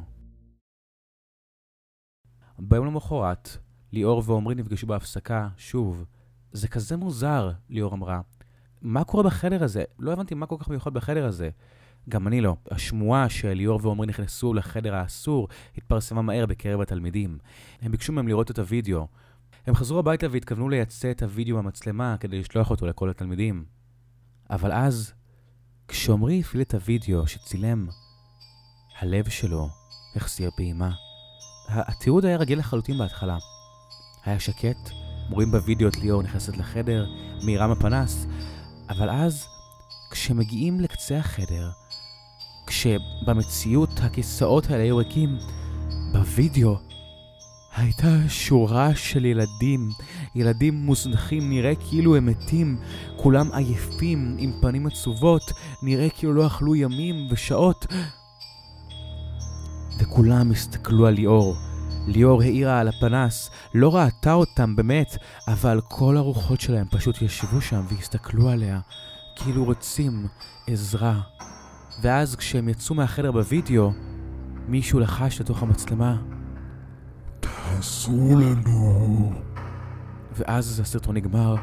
ביום 2.58 2.86
למחרת, 2.86 3.48
ליאור 3.92 4.22
ועמרי 4.26 4.54
נפגשו 4.54 4.86
בהפסקה, 4.86 5.48
שוב. 5.56 6.04
זה 6.52 6.68
כזה 6.68 6.96
מוזר, 6.96 7.50
ליאור 7.68 7.94
אמרה. 7.94 8.20
מה 8.82 9.04
קורה 9.04 9.22
בחדר 9.22 9.64
הזה? 9.64 9.84
לא 9.98 10.12
הבנתי 10.12 10.34
מה 10.34 10.46
כל 10.46 10.56
כך 10.58 10.68
מיוחד 10.68 10.94
בחדר 10.94 11.26
הזה. 11.26 11.50
גם 12.08 12.28
אני 12.28 12.40
לא. 12.40 12.56
השמועה 12.70 13.28
שליאור 13.28 13.86
ועמרי 13.86 14.06
נכנסו 14.06 14.54
לחדר 14.54 14.94
האסור 14.94 15.48
התפרסמה 15.76 16.22
מהר 16.22 16.46
בקרב 16.46 16.80
התלמידים. 16.80 17.38
הם 17.82 17.92
ביקשו 17.92 18.12
מהם 18.12 18.28
לראות 18.28 18.50
את 18.50 18.58
הוידאו. 18.58 19.06
הם 19.66 19.74
חזרו 19.74 19.98
הביתה 19.98 20.26
והתכוונו 20.30 20.68
לייצא 20.68 21.10
את 21.10 21.22
הוידאו 21.22 21.56
מהמצלמה 21.56 22.16
כדי 22.20 22.40
לשלוח 22.40 22.70
אותו 22.70 22.86
לכל 22.86 23.10
התלמידים. 23.10 23.64
אבל 24.50 24.72
אז, 24.72 25.12
כשעמרי 25.88 26.40
הפעיל 26.40 26.62
את 26.62 26.74
הוידאו 26.74 27.26
שצילם, 27.26 27.86
הלב 28.98 29.28
שלו 29.28 29.68
החסיר 30.16 30.50
פעימה. 30.56 30.90
התיעוד 31.68 32.24
היה 32.24 32.36
רגיל 32.36 32.58
לחלוטין 32.58 32.98
בהתחלה. 32.98 33.38
היה 34.24 34.40
שקט, 34.40 34.90
רואים 35.30 35.50
בוידאו 35.50 35.88
את 35.88 35.96
ליאור 35.96 36.22
נכנסת 36.22 36.56
לחדר, 36.56 37.06
מאירה 37.44 37.66
מפנס, 37.66 38.26
אבל 38.90 39.10
אז, 39.10 39.46
כשמגיעים 40.10 40.80
לקצה 40.80 41.18
החדר, 41.18 41.70
כשבמציאות 42.66 43.90
הכיסאות 44.02 44.70
האלה 44.70 44.82
היו 44.82 44.96
ריקים, 44.96 45.38
בווידאו 46.12 46.76
הייתה 47.76 48.28
שורה 48.28 48.94
של 48.94 49.24
ילדים, 49.24 49.90
ילדים 50.34 50.74
מוזנחים, 50.74 51.50
נראה 51.50 51.74
כאילו 51.74 52.16
הם 52.16 52.26
מתים, 52.26 52.80
כולם 53.16 53.52
עייפים, 53.52 54.36
עם 54.38 54.52
פנים 54.60 54.86
עצובות, 54.86 55.52
נראה 55.82 56.08
כאילו 56.10 56.34
לא 56.34 56.46
אכלו 56.46 56.74
ימים 56.74 57.28
ושעות. 57.30 57.86
וכולם 59.98 60.50
הסתכלו 60.50 61.06
על 61.06 61.14
ליאור. 61.14 61.56
ליאור 62.08 62.42
האירה 62.42 62.80
על 62.80 62.88
הפנס, 62.88 63.50
לא 63.74 63.96
ראתה 63.96 64.32
אותם 64.32 64.76
באמת, 64.76 65.16
אבל 65.48 65.80
כל 65.88 66.16
הרוחות 66.16 66.60
שלהם 66.60 66.86
פשוט 66.90 67.22
ישבו 67.22 67.60
שם 67.60 67.80
והסתכלו 67.88 68.48
עליה, 68.48 68.80
כאילו 69.36 69.64
רוצים 69.64 70.26
עזרה. 70.66 71.20
ואז 72.02 72.36
כשהם 72.36 72.68
יצאו 72.68 72.94
מהחדר 72.94 73.32
בווידאו, 73.32 73.92
מישהו 74.68 75.00
לחש 75.00 75.40
לתוך 75.40 75.62
המצלמה. 75.62 76.16
תעזרו 77.40 78.40
לנו. 78.40 79.32
ואז 80.32 80.80
הסרטון 80.80 81.16
נגמר. 81.16 81.54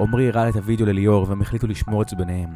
עמרי 0.00 0.28
הראה 0.28 0.48
את 0.48 0.56
הוידאו 0.56 0.86
לליאור 0.86 1.28
והם 1.28 1.42
החליטו 1.42 1.66
לשמור 1.66 2.02
את 2.02 2.08
זה 2.08 2.16
ביניהם. 2.16 2.50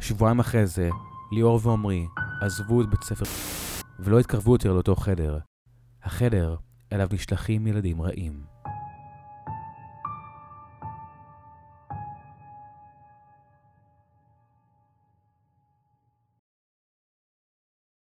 שבועיים 0.00 0.40
אחרי 0.40 0.66
זה, 0.66 0.90
ליאור 1.32 1.60
ועמרי 1.62 2.06
עזבו 2.40 2.82
את 2.82 2.90
בית 2.90 3.02
ספר 3.02 3.24
ולא 3.98 4.18
התקרבו 4.18 4.52
יותר 4.52 4.72
לאותו 4.72 4.96
חדר. 4.96 5.38
החדר 6.02 6.56
אליו 6.92 7.08
נשלחים 7.12 7.66
ילדים 7.66 8.02
רעים. 8.02 8.59